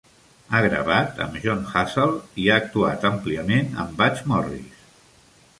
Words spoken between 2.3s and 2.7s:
i ha